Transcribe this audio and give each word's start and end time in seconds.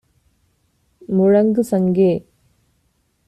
முழங்கு 1.09 1.63
சங்கே! 1.63 2.11